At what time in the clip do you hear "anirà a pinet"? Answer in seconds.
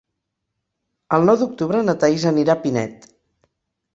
2.31-3.09